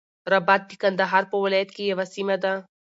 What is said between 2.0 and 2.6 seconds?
سیمه ده.